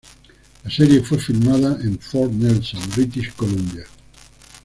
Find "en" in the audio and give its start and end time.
1.79-1.99